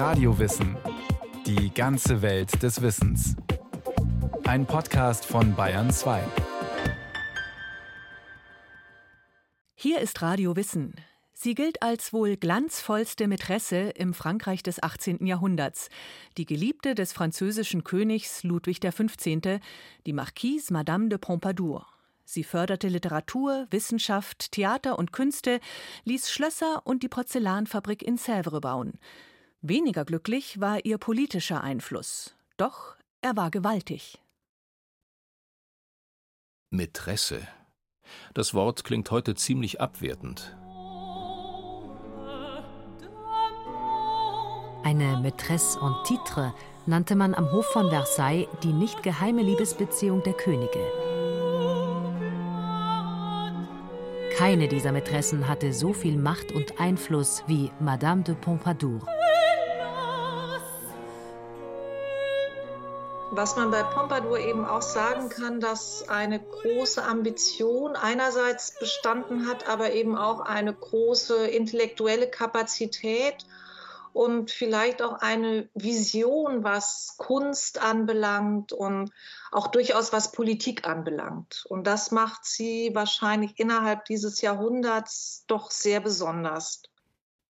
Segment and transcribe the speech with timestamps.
[0.00, 0.78] Radiowissen.
[1.44, 3.36] Die ganze Welt des Wissens.
[4.44, 6.22] Ein Podcast von Bayern 2.
[9.74, 10.94] Hier ist Radio Wissen.
[11.34, 15.26] Sie gilt als wohl glanzvollste Mätresse im Frankreich des 18.
[15.26, 15.90] Jahrhunderts,
[16.38, 19.60] die Geliebte des französischen Königs Ludwig XV.,
[20.06, 21.84] die Marquise Madame de Pompadour.
[22.24, 25.60] Sie förderte Literatur, Wissenschaft, Theater und Künste,
[26.04, 28.98] ließ Schlösser und die Porzellanfabrik in Sèvres bauen.
[29.62, 34.18] Weniger glücklich war ihr politischer Einfluss, doch er war gewaltig.
[36.70, 37.46] Mätresse.
[38.32, 40.56] Das Wort klingt heute ziemlich abwertend.
[44.82, 46.54] Eine Maîtresse en titre
[46.86, 50.80] nannte man am Hof von Versailles die nicht geheime Liebesbeziehung der Könige.
[54.38, 59.06] Keine dieser Mätressen hatte so viel Macht und Einfluss wie Madame de Pompadour.
[63.32, 69.68] Was man bei Pompadour eben auch sagen kann, dass eine große Ambition einerseits bestanden hat,
[69.68, 73.46] aber eben auch eine große intellektuelle Kapazität
[74.12, 79.12] und vielleicht auch eine Vision, was Kunst anbelangt und
[79.52, 81.64] auch durchaus was Politik anbelangt.
[81.68, 86.82] Und das macht sie wahrscheinlich innerhalb dieses Jahrhunderts doch sehr besonders.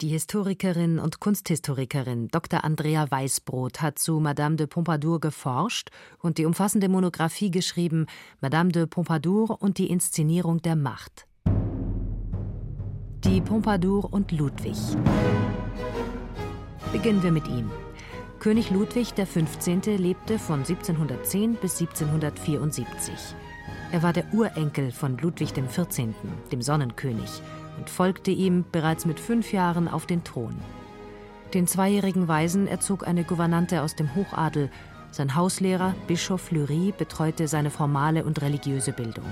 [0.01, 2.65] Die Historikerin und Kunsthistorikerin Dr.
[2.65, 8.05] Andrea Weißbrot hat zu Madame de Pompadour geforscht und die umfassende Monographie geschrieben
[8.41, 11.27] Madame de Pompadour und die Inszenierung der Macht.
[13.23, 14.75] Die Pompadour und Ludwig.
[16.91, 17.71] Beginnen wir mit ihm.
[18.39, 19.97] König Ludwig XV.
[19.97, 23.13] lebte von 1710 bis 1774.
[23.93, 26.09] Er war der Urenkel von Ludwig XIV.,
[26.51, 27.41] dem Sonnenkönig,
[27.77, 30.55] und folgte ihm bereits mit fünf Jahren auf den Thron.
[31.53, 34.69] Den zweijährigen Waisen erzog eine Gouvernante aus dem Hochadel.
[35.11, 39.25] Sein Hauslehrer, Bischof Fleury, betreute seine formale und religiöse Bildung.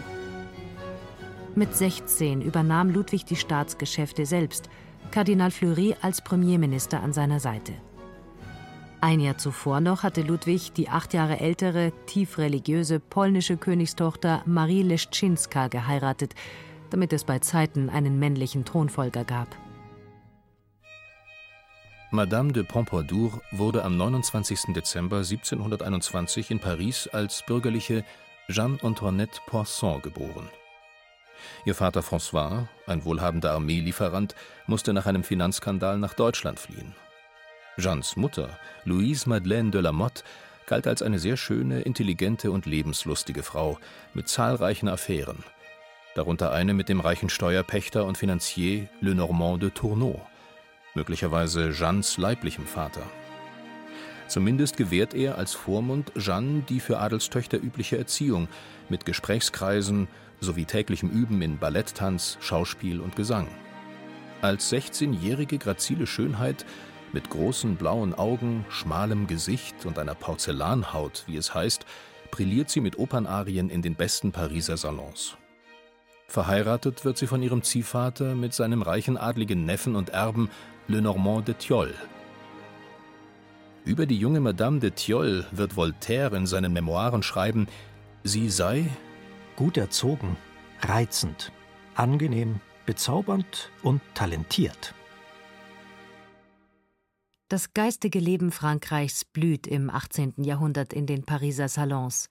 [1.56, 4.69] Mit 16 übernahm Ludwig die Staatsgeschäfte selbst–
[5.13, 7.73] Kardinal Fleury als Premierminister an seiner Seite.
[9.00, 14.81] Ein Jahr zuvor noch hatte Ludwig die acht Jahre ältere, tief religiöse polnische Königstochter Marie
[14.81, 16.34] Leszczynska geheiratet,
[16.94, 19.48] damit es bei Zeiten einen männlichen Thronfolger gab.
[22.12, 24.76] Madame de Pompadour wurde am 29.
[24.76, 28.06] Dezember 1721 in Paris als bürgerliche
[28.48, 30.48] Jeanne Antoinette Poisson geboren.
[31.66, 34.36] Ihr Vater François, ein wohlhabender Armeelieferant,
[34.68, 36.94] musste nach einem Finanzskandal nach Deutschland fliehen.
[37.80, 40.24] Jeannes Mutter, Louise Madeleine de la Motte,
[40.68, 43.80] galt als eine sehr schöne, intelligente und lebenslustige Frau
[44.14, 45.44] mit zahlreichen Affären,
[46.16, 50.22] darunter eine mit dem reichen Steuerpächter und Finanzier Lenormand de Tourneau,
[50.94, 53.03] möglicherweise Jeannes leiblichem Vater.
[54.28, 58.47] Zumindest gewährt er als Vormund Jeanne die für Adelstöchter übliche Erziehung
[58.90, 60.07] mit Gesprächskreisen,
[60.40, 63.47] sowie täglichem Üben in Balletttanz, Schauspiel und Gesang.
[64.41, 66.66] Als 16-jährige grazile Schönheit
[67.13, 71.85] mit großen blauen Augen, schmalem Gesicht und einer Porzellanhaut, wie es heißt,
[72.31, 75.38] brilliert sie mit Opernarien in den besten Pariser Salons.
[76.33, 80.49] Verheiratet wird sie von ihrem Ziehvater mit seinem reichen adligen Neffen und Erben
[80.88, 81.94] Lenormand de Thiol.
[83.85, 87.67] Über die junge Madame de Thiol wird Voltaire in seinen Memoiren schreiben,
[88.23, 88.89] sie sei
[89.55, 90.35] gut erzogen,
[90.81, 91.51] reizend,
[91.94, 94.95] angenehm, bezaubernd und talentiert.
[97.47, 100.33] Das geistige Leben Frankreichs blüht im 18.
[100.38, 102.27] Jahrhundert in den Pariser Salons.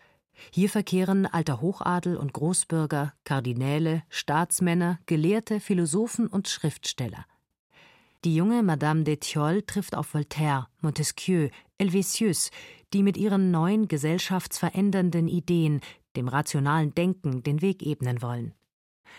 [0.51, 7.25] Hier verkehren alter Hochadel und Großbürger, Kardinäle, Staatsmänner, Gelehrte, Philosophen und Schriftsteller.
[8.25, 11.49] Die junge Madame de Thiol trifft auf Voltaire, Montesquieu,
[11.81, 12.51] Helvétius,
[12.93, 15.81] die mit ihren neuen gesellschaftsverändernden Ideen
[16.17, 18.55] dem rationalen Denken den Weg ebnen wollen.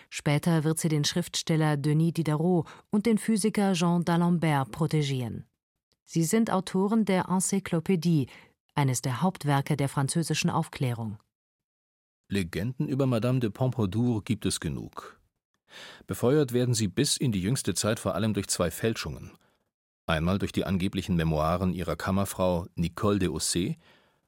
[0.09, 5.45] Später wird sie den Schriftsteller Denis Diderot und den Physiker Jean d'Alembert protegieren.
[6.05, 8.27] Sie sind Autoren der Encyclopédie,
[8.75, 11.19] eines der Hauptwerke der französischen Aufklärung.
[12.29, 15.19] Legenden über Madame de Pompadour gibt es genug.
[16.07, 19.31] Befeuert werden sie bis in die jüngste Zeit vor allem durch zwei Fälschungen.
[20.05, 23.77] Einmal durch die angeblichen Memoiren ihrer Kammerfrau Nicole de Ossé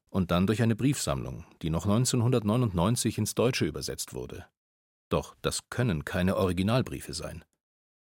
[0.10, 4.46] und dann durch eine Briefsammlung, die noch 1999 ins Deutsche übersetzt wurde.
[5.10, 7.44] Doch das können keine Originalbriefe sein.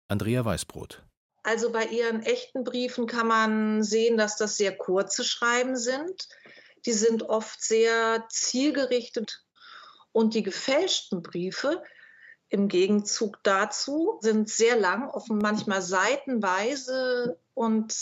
[0.09, 1.03] Andrea Weißbrot.
[1.45, 6.29] Also bei ihren echten Briefen kann man sehen, dass das sehr kurze Schreiben sind.
[6.87, 9.45] Die sind oft sehr zielgerichtet.
[10.11, 11.83] Und die gefälschten Briefe
[12.49, 17.95] im Gegenzug dazu sind sehr lang, offen manchmal seitenweise und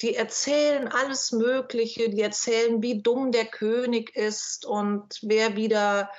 [0.00, 2.08] die erzählen alles Mögliche.
[2.10, 6.10] Die erzählen, wie dumm der König ist und wer wieder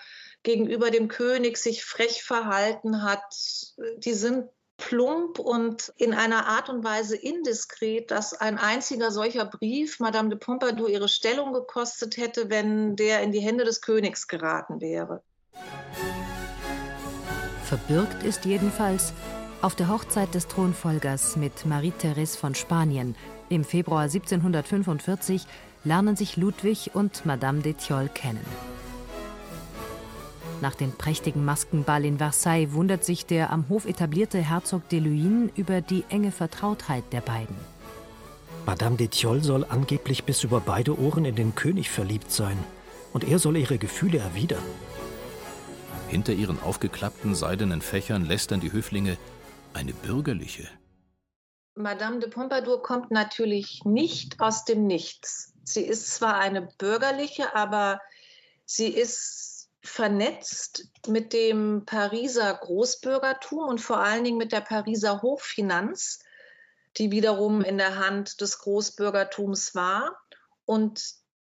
[0.44, 3.24] gegenüber dem König sich frech verhalten hat.
[3.98, 10.00] Die sind plump und in einer Art und Weise indiskret, dass ein einziger solcher Brief
[10.00, 14.80] Madame de Pompadour ihre Stellung gekostet hätte, wenn der in die Hände des Königs geraten
[14.80, 15.22] wäre.
[17.66, 19.14] Verbürgt ist jedenfalls
[19.62, 23.16] auf der Hochzeit des Thronfolgers mit Marie-Therese von Spanien
[23.50, 25.46] im Februar 1745
[25.86, 28.46] lernen sich Ludwig und Madame de Thiol kennen.
[30.60, 35.52] Nach dem prächtigen Maskenball in Versailles wundert sich der am Hof etablierte Herzog de Luynes
[35.56, 37.56] über die enge Vertrautheit der beiden.
[38.66, 42.58] Madame de Thiol soll angeblich bis über beide Ohren in den König verliebt sein.
[43.14, 44.64] Und er soll ihre Gefühle erwidern.
[46.10, 49.18] Hinter ihren aufgeklappten seidenen Fächern lästern die Höflinge
[49.74, 50.68] eine bürgerliche.
[51.76, 55.54] Madame de Pompadour kommt natürlich nicht aus dem Nichts.
[55.64, 58.02] Sie ist zwar eine bürgerliche, aber
[58.66, 59.57] sie ist
[59.88, 66.20] vernetzt mit dem Pariser Großbürgertum und vor allen Dingen mit der Pariser Hochfinanz,
[66.98, 70.18] die wiederum in der Hand des Großbürgertums war.
[70.66, 71.02] Und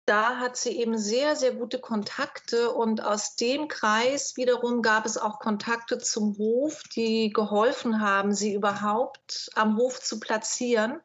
[0.05, 5.17] da hat sie eben sehr, sehr gute Kontakte und aus dem Kreis wiederum gab es
[5.17, 10.99] auch Kontakte zum Hof, die geholfen haben, sie überhaupt am Hof zu platzieren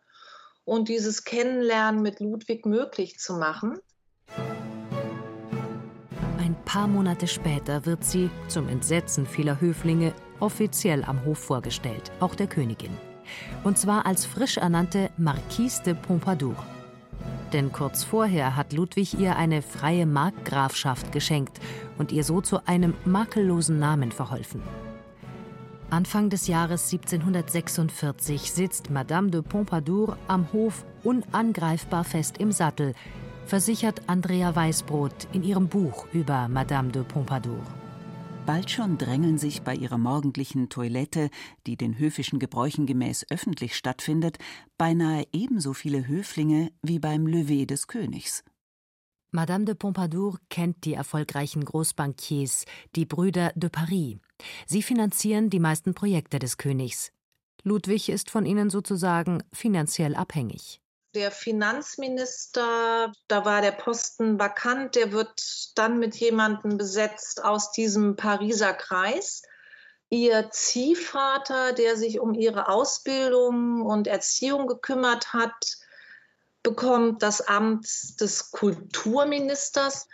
[0.64, 3.78] und dieses Kennenlernen mit Ludwig möglich zu machen.
[6.46, 12.36] Ein paar Monate später wird sie, zum Entsetzen vieler Höflinge, offiziell am Hof vorgestellt, auch
[12.36, 12.96] der Königin.
[13.64, 16.54] Und zwar als frisch ernannte Marquise de Pompadour
[17.52, 21.58] denn kurz vorher hat Ludwig ihr eine freie Markgrafschaft geschenkt
[21.96, 24.60] und ihr so zu einem makellosen Namen verholfen.
[25.88, 32.92] Anfang des Jahres 1746 sitzt Madame de Pompadour am Hof unangreifbar fest im Sattel,
[33.46, 37.64] versichert Andrea Weißbrot in ihrem Buch über Madame de Pompadour.
[38.44, 41.30] Bald schon drängeln sich bei ihrer morgendlichen Toilette,
[41.66, 44.38] die den höfischen Gebräuchen gemäß öffentlich stattfindet,
[44.78, 48.44] beinahe ebenso viele Höflinge wie beim Lever des Königs.
[49.30, 52.64] Madame de Pompadour kennt die erfolgreichen Großbankiers,
[52.94, 54.16] die Brüder de Paris.
[54.66, 57.12] Sie finanzieren die meisten Projekte des Königs.
[57.62, 60.80] Ludwig ist von ihnen sozusagen finanziell abhängig
[61.16, 65.42] der Finanzminister, da war der Posten vakant, der wird
[65.74, 69.40] dann mit jemandem besetzt aus diesem Pariser Kreis.
[70.10, 75.78] Ihr Ziehvater, der sich um ihre Ausbildung und Erziehung gekümmert hat,
[76.62, 80.08] bekommt das Amt des Kulturministers.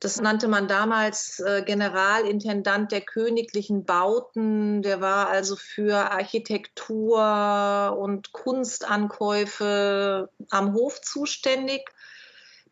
[0.00, 4.80] Das nannte man damals äh, Generalintendant der königlichen Bauten.
[4.82, 11.84] Der war also für Architektur und Kunstankäufe am Hof zuständig.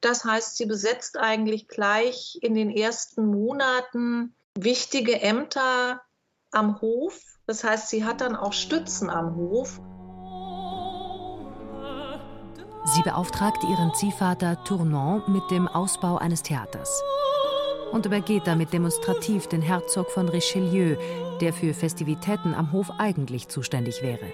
[0.00, 6.02] Das heißt, sie besetzt eigentlich gleich in den ersten Monaten wichtige Ämter
[6.52, 7.20] am Hof.
[7.46, 9.80] Das heißt, sie hat dann auch Stützen am Hof.
[12.88, 17.02] Sie beauftragt ihren Ziehvater Tournon mit dem Ausbau eines Theaters
[17.90, 20.96] und übergeht damit demonstrativ den Herzog von Richelieu,
[21.40, 24.32] der für Festivitäten am Hof eigentlich zuständig wäre.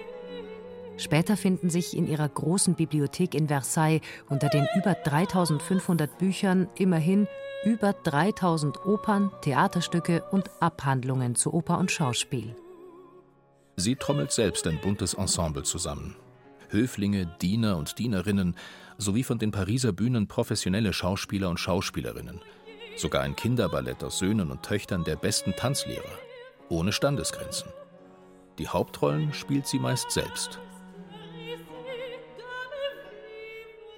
[0.97, 7.27] Später finden sich in ihrer großen Bibliothek in Versailles unter den über 3500 Büchern immerhin
[7.65, 12.55] über 3000 Opern, Theaterstücke und Abhandlungen zu Oper und Schauspiel.
[13.77, 16.15] Sie trommelt selbst ein buntes Ensemble zusammen.
[16.73, 18.55] Höflinge, Diener und Dienerinnen
[18.97, 22.41] sowie von den Pariser Bühnen professionelle Schauspieler und Schauspielerinnen–
[22.95, 26.19] sogar ein Kinderballett aus Söhnen und Töchtern der besten Tanzlehrer,
[26.69, 27.71] ohne Standesgrenzen.
[28.59, 30.59] Die Hauptrollen spielt sie meist selbst.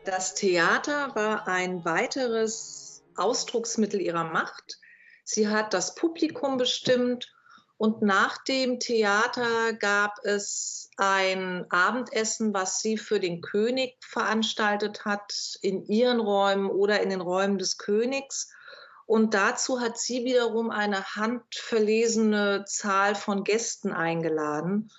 [0.06, 4.80] Das Theater war ein weiteres Ausdrucksmittel ihrer Macht.
[5.24, 7.35] Sie hat das Publikum bestimmt
[7.78, 15.58] und nach dem Theater gab es ein Abendessen, was sie für den König veranstaltet hat,
[15.62, 18.50] in ihren Räumen oder in den Räumen des Königs.
[19.06, 24.90] Und dazu hat sie wiederum eine handverlesene Zahl von Gästen eingeladen.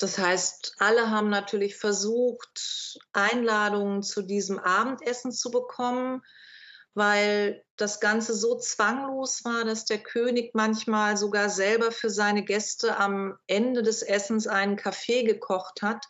[0.00, 6.22] Das heißt, alle haben natürlich versucht, Einladungen zu diesem Abendessen zu bekommen,
[6.94, 12.98] weil das Ganze so zwanglos war, dass der König manchmal sogar selber für seine Gäste
[12.98, 16.04] am Ende des Essens einen Kaffee gekocht hat.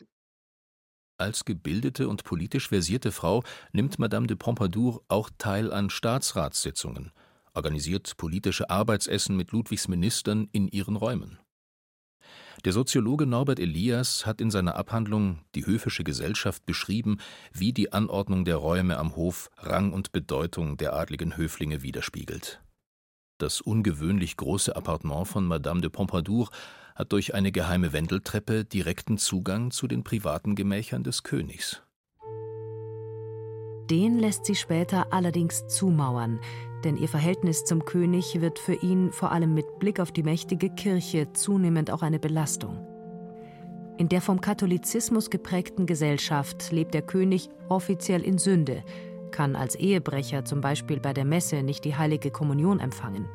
[1.19, 7.13] Als gebildete und politisch versierte Frau nimmt Madame de Pompadour auch teil an Staatsratssitzungen,
[7.53, 11.39] organisiert politische Arbeitsessen mit Ludwigs Ministern in ihren Räumen.
[12.65, 17.19] Der Soziologe Norbert Elias hat in seiner Abhandlung Die höfische Gesellschaft beschrieben,
[17.53, 22.61] wie die Anordnung der Räume am Hof Rang und Bedeutung der adligen Höflinge widerspiegelt.
[23.39, 26.51] Das ungewöhnlich große Appartement von Madame de Pompadour
[26.95, 31.83] hat durch eine geheime Wendeltreppe direkten Zugang zu den privaten Gemächern des Königs.
[33.91, 36.39] Den lässt sie später allerdings zumauern,
[36.85, 40.71] denn ihr Verhältnis zum König wird für ihn vor allem mit Blick auf die mächtige
[40.71, 42.87] Kirche zunehmend auch eine Belastung.
[43.99, 48.83] In der vom Katholizismus geprägten Gesellschaft lebt der König offiziell in Sünde,
[49.31, 53.29] kann als Ehebrecher zum Beispiel bei der Messe nicht die heilige Kommunion empfangen.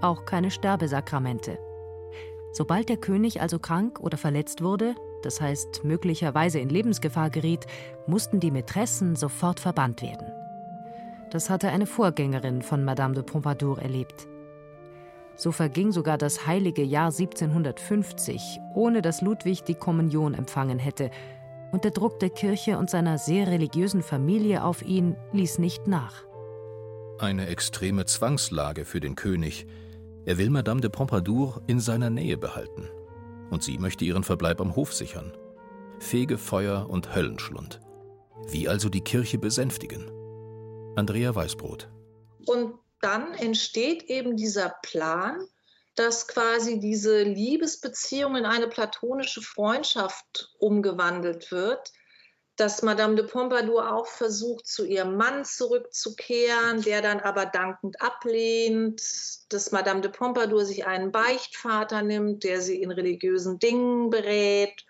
[0.00, 1.58] Auch keine Sterbesakramente.
[2.52, 7.66] Sobald der König also krank oder verletzt wurde, das heißt möglicherweise in Lebensgefahr geriet,
[8.06, 10.39] mussten die Mätressen sofort verbannt werden.
[11.30, 14.26] Das hatte eine Vorgängerin von Madame de Pompadour erlebt.
[15.36, 21.10] So verging sogar das heilige Jahr 1750, ohne dass Ludwig die Kommunion empfangen hätte,
[21.72, 26.24] und der Druck der Kirche und seiner sehr religiösen Familie auf ihn ließ nicht nach.
[27.18, 29.66] Eine extreme Zwangslage für den König.
[30.24, 32.88] Er will Madame de Pompadour in seiner Nähe behalten.
[33.50, 35.32] Und sie möchte ihren Verbleib am Hof sichern.
[36.00, 37.80] Fegefeuer und Höllenschlund.
[38.48, 40.10] Wie also die Kirche besänftigen?
[41.00, 41.88] Andrea Weißbrot.
[42.46, 45.46] Und dann entsteht eben dieser Plan,
[45.94, 51.90] dass quasi diese Liebesbeziehung in eine platonische Freundschaft umgewandelt wird,
[52.56, 59.00] dass Madame de Pompadour auch versucht, zu ihrem Mann zurückzukehren, der dann aber dankend ablehnt,
[59.48, 64.84] dass Madame de Pompadour sich einen Beichtvater nimmt, der sie in religiösen Dingen berät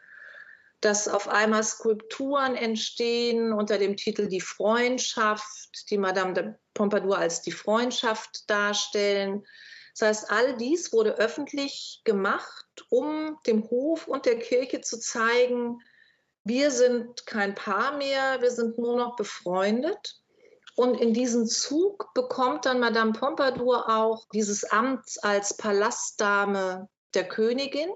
[0.80, 7.42] dass auf einmal Skulpturen entstehen unter dem Titel Die Freundschaft, die Madame de Pompadour als
[7.42, 9.44] die Freundschaft darstellen.
[9.98, 15.78] Das heißt, all dies wurde öffentlich gemacht, um dem Hof und der Kirche zu zeigen,
[16.44, 20.16] wir sind kein Paar mehr, wir sind nur noch befreundet.
[20.76, 27.90] Und in diesem Zug bekommt dann Madame Pompadour auch dieses Amt als Palastdame der Königin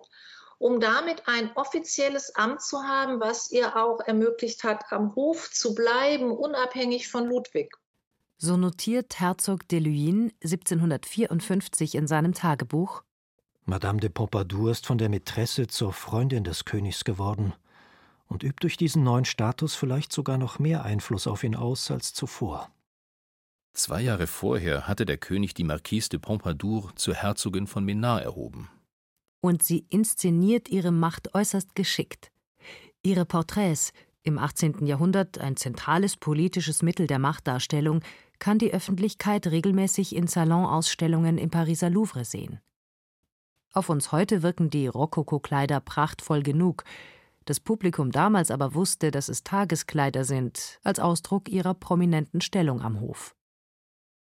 [0.58, 5.75] um damit ein offizielles Amt zu haben, was ihr auch ermöglicht hat, am Hof zu
[5.75, 7.75] bleiben, unabhängig von Ludwig.
[8.37, 13.02] So notiert Herzog de Luynes 1754 in seinem Tagebuch
[13.66, 17.54] Madame de Pompadour ist von der Mätresse zur Freundin des Königs geworden
[18.26, 22.12] und übt durch diesen neuen Status vielleicht sogar noch mehr Einfluss auf ihn aus als
[22.12, 22.70] zuvor.
[23.73, 28.68] Zwei Jahre vorher hatte der König die Marquise de Pompadour zur Herzogin von Menard erhoben
[29.44, 32.32] und sie inszeniert ihre Macht äußerst geschickt.
[33.02, 34.86] Ihre Porträts, im 18.
[34.86, 38.00] Jahrhundert ein zentrales politisches Mittel der Machtdarstellung,
[38.38, 42.58] kann die Öffentlichkeit regelmäßig in Salonausstellungen im Pariser Louvre sehen.
[43.74, 46.84] Auf uns heute wirken die Rokokokleider prachtvoll genug,
[47.44, 52.98] das Publikum damals aber wusste, dass es Tageskleider sind, als Ausdruck ihrer prominenten Stellung am
[53.00, 53.36] Hof.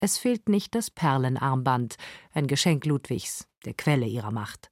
[0.01, 1.96] Es fehlt nicht das Perlenarmband,
[2.32, 4.70] ein Geschenk Ludwigs, der Quelle ihrer Macht.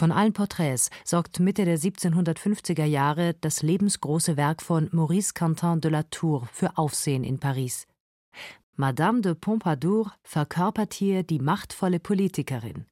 [0.00, 5.90] Von allen Porträts sorgt Mitte der 1750er Jahre das lebensgroße Werk von Maurice Quentin de
[5.90, 7.86] la Tour für Aufsehen in Paris.
[8.76, 12.86] Madame de Pompadour verkörpert hier die machtvolle Politikerin.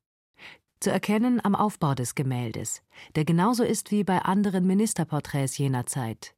[0.80, 2.82] Zu erkennen am Aufbau des Gemäldes,
[3.14, 6.34] der genauso ist wie bei anderen Ministerporträts jener Zeit.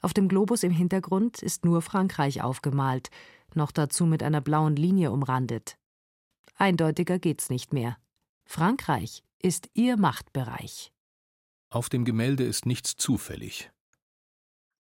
[0.00, 3.10] Auf dem Globus im Hintergrund ist nur Frankreich aufgemalt,
[3.52, 5.76] noch dazu mit einer blauen Linie umrandet.
[6.56, 7.98] Eindeutiger geht's nicht mehr.
[8.46, 10.92] Frankreich ist ihr Machtbereich.
[11.68, 13.70] Auf dem Gemälde ist nichts zufällig.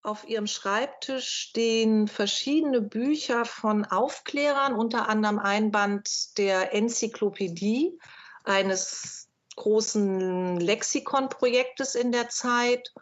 [0.04, 8.00] Auf ihrem Schreibtisch stehen verschiedene Bücher von Aufklärern, unter anderem ein Band der Enzyklopädie,
[8.44, 9.28] eines
[9.58, 12.94] großen Lexikonprojektes in der Zeit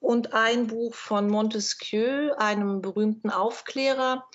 [0.00, 4.26] und ein Buch von Montesquieu, einem berühmten Aufklärer.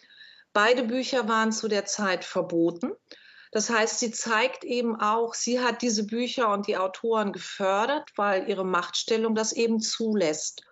[0.54, 2.94] Beide Bücher waren zu der Zeit verboten.
[3.52, 8.50] Das heißt, sie zeigt eben auch, sie hat diese Bücher und die Autoren gefördert, weil
[8.50, 10.64] ihre Machtstellung das eben zulässt.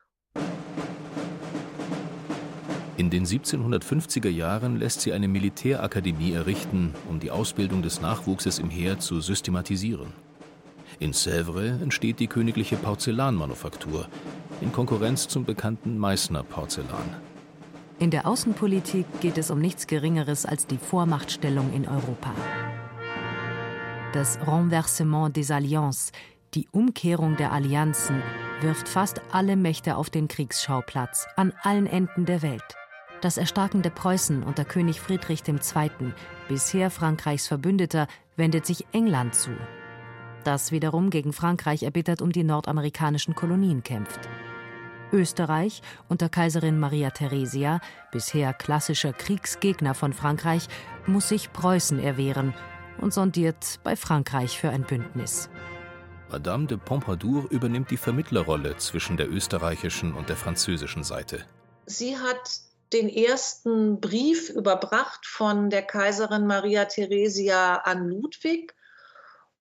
[2.97, 8.69] In den 1750er Jahren lässt sie eine Militärakademie errichten, um die Ausbildung des Nachwuchses im
[8.69, 10.13] Heer zu systematisieren.
[10.99, 14.07] In Sèvres entsteht die königliche Porzellanmanufaktur,
[14.61, 17.34] in Konkurrenz zum bekannten Meißner Porzellan.
[17.97, 22.31] In der Außenpolitik geht es um nichts Geringeres als die Vormachtstellung in Europa.
[24.11, 26.11] Das Renversement des Alliances,
[26.55, 28.21] die Umkehrung der Allianzen,
[28.59, 32.75] wirft fast alle Mächte auf den Kriegsschauplatz an allen Enden der Welt.
[33.21, 36.13] Das erstarkende Preußen unter König Friedrich II.,
[36.49, 39.51] bisher Frankreichs Verbündeter, wendet sich England zu.
[40.43, 44.29] das wiederum gegen Frankreich erbittert um die nordamerikanischen Kolonien kämpft.
[45.15, 47.79] Österreich unter Kaiserin Maria Theresia,
[48.11, 50.67] bisher klassischer Kriegsgegner von Frankreich,
[51.07, 52.53] muss sich Preußen erwehren
[52.99, 55.49] und sondiert bei Frankreich für ein Bündnis.
[56.29, 61.45] Madame de Pompadour übernimmt die Vermittlerrolle zwischen der österreichischen und der französischen Seite.
[61.85, 62.59] Sie hat
[62.91, 68.75] den ersten Brief überbracht von der Kaiserin Maria Theresia an Ludwig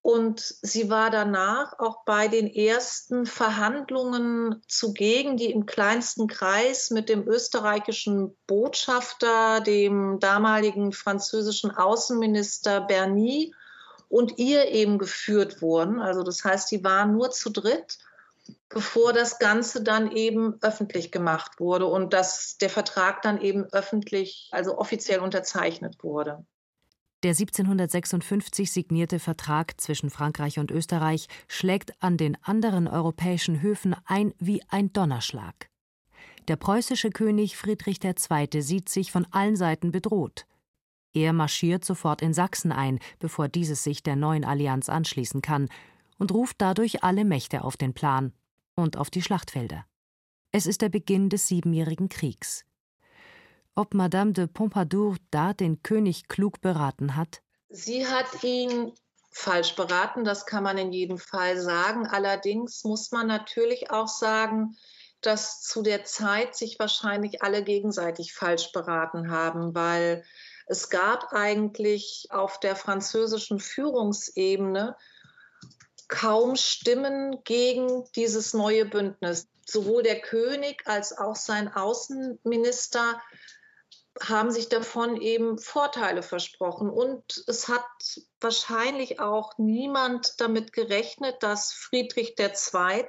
[0.05, 7.09] und sie war danach auch bei den ersten Verhandlungen zugegen, die im kleinsten Kreis mit
[7.09, 13.55] dem österreichischen Botschafter, dem damaligen französischen Außenminister Berny
[14.11, 15.99] und ihr eben geführt wurden.
[16.01, 17.97] Also das heißt, die waren nur zu dritt,
[18.69, 24.51] bevor das Ganze dann eben öffentlich gemacht wurde und dass der Vertrag dann eben öffentlich,
[24.53, 26.45] also offiziell unterzeichnet wurde.
[27.25, 34.35] Der 1756 signierte Vertrag zwischen Frankreich und Österreich schlägt an den anderen europäischen Höfen ein
[34.39, 35.71] wie ein Donnerschlag.
[36.49, 38.61] Der preußische König Friedrich II.
[38.61, 40.45] sieht sich von allen Seiten bedroht.
[41.15, 45.71] Er marschiert sofort in Sachsen ein, bevor dieses sich der neuen Allianz anschließen kann,
[46.19, 48.35] und ruft dadurch alle Mächte auf den Plan
[48.77, 49.87] und auf die Schlachtfelder.
[50.53, 52.67] Es ist der Beginn des Siebenjährigen Kriegs
[53.75, 57.43] ob Madame de Pompadour da den König klug beraten hat?
[57.69, 58.93] Sie hat ihn
[59.31, 62.07] falsch beraten, das kann man in jedem Fall sagen.
[62.07, 64.77] Allerdings muss man natürlich auch sagen,
[65.21, 70.25] dass zu der Zeit sich wahrscheinlich alle gegenseitig falsch beraten haben, weil
[70.67, 74.97] es gab eigentlich auf der französischen Führungsebene
[76.09, 79.49] kaum Stimmen gegen dieses neue Bündnis.
[79.67, 83.21] Sowohl der König als auch sein Außenminister
[84.23, 86.89] haben sich davon eben Vorteile versprochen.
[86.89, 87.85] Und es hat
[88.41, 93.05] wahrscheinlich auch niemand damit gerechnet, dass Friedrich II.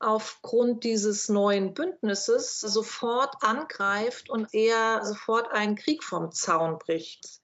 [0.00, 7.40] aufgrund dieses neuen Bündnisses sofort angreift und er sofort einen Krieg vom Zaun bricht.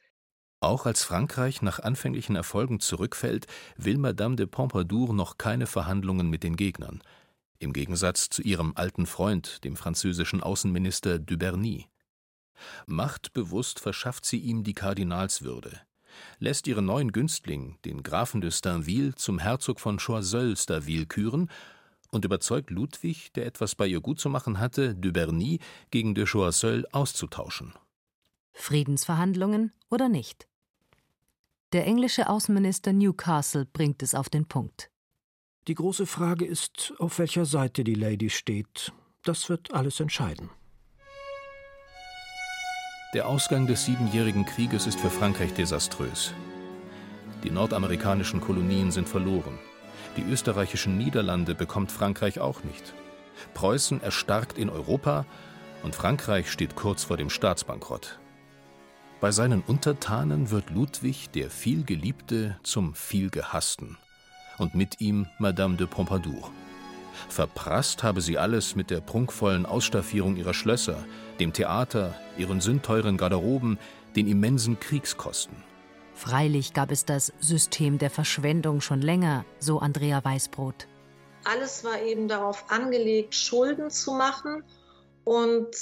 [0.63, 6.43] Auch als Frankreich nach anfänglichen Erfolgen zurückfällt, will Madame de Pompadour noch keine Verhandlungen mit
[6.43, 7.03] den Gegnern.
[7.59, 11.90] Im Gegensatz zu ihrem alten Freund, dem französischen Außenminister Duberny.
[12.87, 15.81] Machtbewusst verschafft sie ihm die Kardinalswürde,
[16.39, 21.51] lässt ihren neuen Günstling, den Grafen de Stainville, zum Herzog von Choiseul-Staville küren
[22.11, 26.27] und überzeugt Ludwig, der etwas bei ihr gut zu machen hatte, de Berny gegen de
[26.27, 27.73] Choiseul auszutauschen.
[28.53, 30.47] Friedensverhandlungen oder nicht?
[31.73, 34.91] Der englische Außenminister Newcastle bringt es auf den Punkt.
[35.69, 38.93] Die große Frage ist, auf welcher Seite die Lady steht.
[39.23, 40.51] Das wird alles entscheiden.
[43.13, 46.33] Der Ausgang des Siebenjährigen Krieges ist für Frankreich desaströs.
[47.43, 49.59] Die nordamerikanischen Kolonien sind verloren.
[50.17, 52.95] Die österreichischen Niederlande bekommt Frankreich auch nicht.
[53.53, 55.27] Preußen erstarkt in Europa
[55.83, 58.21] und Frankreich steht kurz vor dem Staatsbankrott.
[59.21, 63.99] Bei seinen Untertanen wird Ludwig, der vielgeliebte, zum vielgehassten.
[64.57, 66.53] Und mit ihm Madame de Pompadour.
[67.29, 71.05] Verprasst habe sie alles mit der prunkvollen Ausstaffierung ihrer Schlösser,
[71.39, 73.79] dem Theater, ihren sündteuren Garderoben,
[74.17, 75.57] den immensen Kriegskosten.
[76.15, 80.87] Freilich gab es das System der Verschwendung schon länger, so Andrea Weißbrot.
[81.45, 84.63] Alles war eben darauf angelegt, Schulden zu machen
[85.25, 85.75] und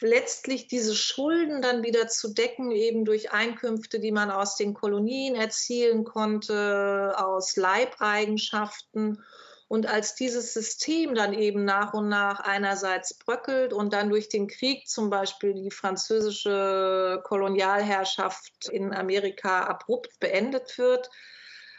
[0.00, 5.34] letztlich diese Schulden dann wieder zu decken, eben durch Einkünfte, die man aus den Kolonien
[5.34, 9.22] erzielen konnte, aus Leibeigenschaften
[9.68, 14.48] und als dieses System dann eben nach und nach einerseits bröckelt und dann durch den
[14.48, 21.10] Krieg zum Beispiel die französische Kolonialherrschaft in Amerika abrupt beendet wird,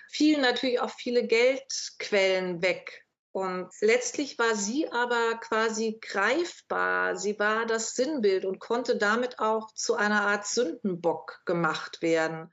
[0.07, 3.05] fielen natürlich auch viele Geldquellen weg.
[3.31, 7.15] Und letztlich war sie aber quasi greifbar.
[7.15, 12.51] Sie war das Sinnbild und konnte damit auch zu einer Art Sündenbock gemacht werden.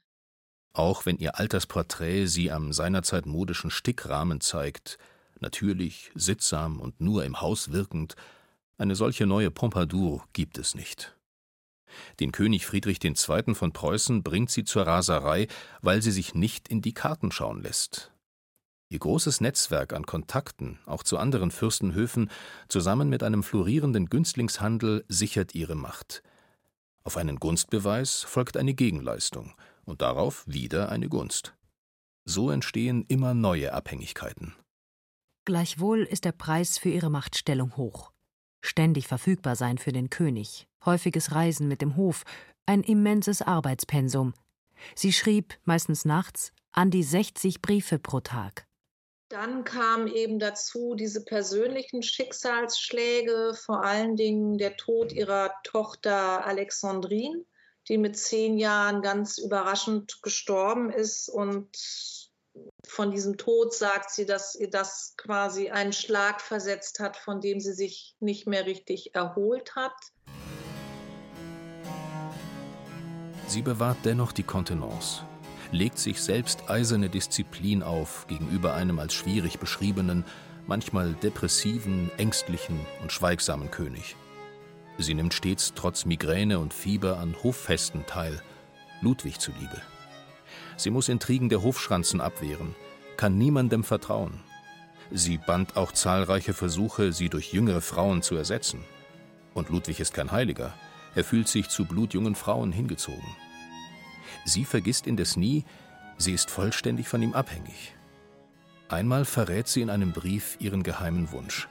[0.73, 4.99] Auch wenn ihr Altersporträt sie am seinerzeit modischen Stickrahmen zeigt,
[5.41, 8.15] natürlich, sittsam und nur im Haus wirkend,
[8.79, 11.17] eine solche neue Pompadour gibt es nicht.
[12.21, 13.55] Den König Friedrich II.
[13.55, 15.47] von Preußen bringt sie zur Raserei,
[15.83, 18.13] weil sie sich nicht in die Karten schauen lässt.
[18.89, 22.31] Ihr großes Netzwerk an Kontakten, auch zu anderen Fürstenhöfen,
[22.69, 26.23] zusammen mit einem florierenden Günstlingshandel sichert ihre Macht.
[27.03, 31.55] Auf einen Gunstbeweis folgt eine Gegenleistung und darauf wieder eine Gunst.
[32.25, 34.55] So entstehen immer neue Abhängigkeiten.
[35.47, 38.11] Gleichwohl ist der Preis für ihre Machtstellung hoch.
[38.65, 42.25] Ständig verfügbar sein für den König, häufiges Reisen mit dem Hof,
[42.67, 44.35] ein immenses Arbeitspensum.
[44.97, 48.67] Sie schrieb, meistens nachts, an die 60 Briefe pro Tag.
[49.29, 57.45] Dann kam eben dazu diese persönlichen Schicksalsschläge, vor allen Dingen der Tod ihrer Tochter Alexandrine,
[57.87, 61.29] die mit zehn Jahren ganz überraschend gestorben ist.
[61.29, 61.69] Und
[62.87, 67.61] von diesem Tod sagt sie, dass ihr das quasi einen Schlag versetzt hat, von dem
[67.61, 69.95] sie sich nicht mehr richtig erholt hat.
[73.49, 75.23] Sie bewahrt dennoch die Kontenance
[75.73, 80.25] legt sich selbst eiserne Disziplin auf gegenüber einem als schwierig beschriebenen,
[80.67, 84.17] manchmal depressiven, ängstlichen und schweigsamen König.
[84.99, 88.43] Sie nimmt stets trotz Migräne und Fieber an Hoffesten teil,
[89.03, 89.83] Ludwig zuliebe.
[90.77, 92.75] Sie muss Intrigen der Hofschranzen abwehren,
[93.17, 94.41] kann niemandem vertrauen.
[95.11, 98.85] Sie band auch zahlreiche Versuche, sie durch jüngere Frauen zu ersetzen.
[99.55, 100.75] Und Ludwig ist kein Heiliger,
[101.15, 103.37] er fühlt sich zu blutjungen Frauen hingezogen.
[104.45, 105.65] Sie vergisst indes nie,
[106.19, 107.95] sie ist vollständig von ihm abhängig.
[108.89, 111.69] Einmal verrät sie in einem Brief ihren geheimen Wunsch.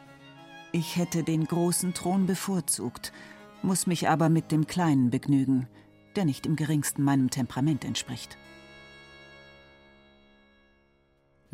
[0.72, 3.14] Ich hätte den großen Thron bevorzugt,
[3.62, 5.68] muss mich aber mit dem kleinen begnügen,
[6.16, 8.38] der nicht im geringsten meinem Temperament entspricht.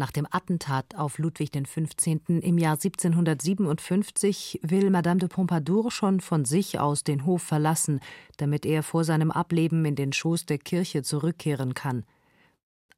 [0.02, 2.08] Nach dem Attentat auf Ludwig XV.
[2.26, 8.00] im Jahr 1757 will Madame de Pompadour schon von sich aus den Hof verlassen,
[8.38, 12.04] damit er vor seinem Ableben in den Schoß der Kirche zurückkehren kann.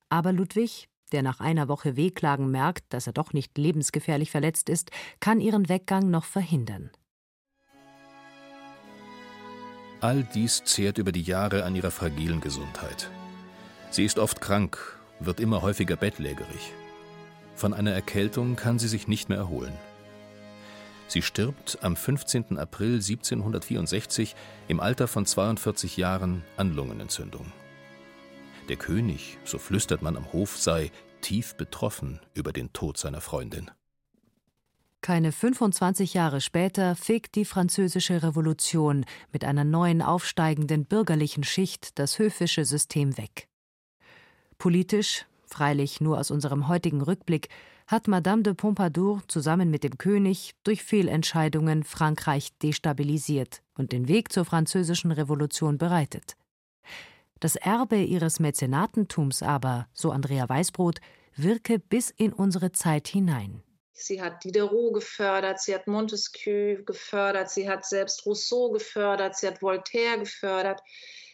[0.08, 4.89] Aber Ludwig, der nach einer Woche Wehklagen merkt, dass er doch nicht lebensgefährlich verletzt ist,
[5.20, 6.89] kann ihren Weggang noch verhindern.
[10.00, 13.12] All dies zehrt über die Jahre an ihrer fragilen Gesundheit.
[13.92, 16.72] Sie ist oft krank, wird immer häufiger bettlägerig.
[17.56, 19.74] Von einer Erkältung kann sie sich nicht mehr erholen.
[21.08, 22.58] Sie stirbt am 15.
[22.58, 24.36] April 1764
[24.68, 27.52] im Alter von 42 Jahren an Lungenentzündung.
[28.70, 33.70] Der König, so flüstert man am Hof, sei tief betroffen über den Tod seiner Freundin.
[35.02, 42.20] Keine 25 Jahre später fegt die Französische Revolution mit einer neuen aufsteigenden bürgerlichen Schicht das
[42.20, 43.50] höfische System weg.
[44.58, 47.48] Politisch freilich nur aus unserem heutigen Rückblick,
[47.88, 54.32] hat Madame de Pompadour zusammen mit dem König durch Fehlentscheidungen Frankreich destabilisiert und den Weg
[54.32, 56.36] zur französischen Revolution bereitet.
[57.39, 61.00] Das Erbe ihres Mäzenatentums aber, so Andrea Weißbrot,
[61.36, 63.62] wirke bis in unsere Zeit hinein.
[63.92, 69.62] Sie hat Diderot gefördert, sie hat Montesquieu gefördert, sie hat selbst Rousseau gefördert, sie hat
[69.62, 70.82] Voltaire gefördert.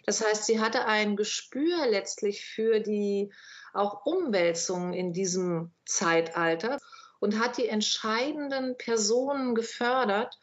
[0.05, 3.31] Das heißt, sie hatte ein Gespür letztlich für die
[3.73, 6.77] auch Umwälzungen in diesem Zeitalter
[7.19, 10.37] und hat die entscheidenden Personen gefördert,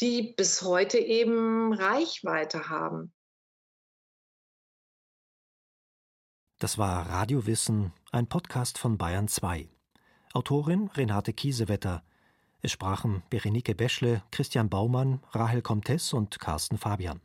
[0.00, 3.12] die bis heute eben Reichweite haben.
[6.58, 9.68] Das war Radiowissen, ein Podcast von Bayern 2.
[10.32, 12.04] Autorin Renate Kiesewetter.
[12.60, 17.20] Es sprachen Berenike Beschle, Christian Baumann, Rahel Comtes und Carsten Fabian.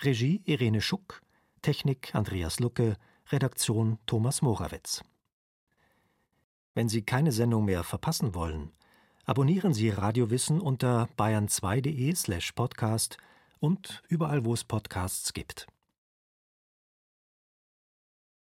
[0.00, 1.22] Regie Irene Schuck,
[1.62, 2.96] Technik Andreas Lucke,
[3.32, 5.02] Redaktion Thomas Morawetz.
[6.74, 8.72] Wenn Sie keine Sendung mehr verpassen wollen,
[9.24, 13.16] abonnieren Sie Radiowissen unter bayern2.de slash podcast
[13.58, 15.66] und überall, wo es Podcasts gibt.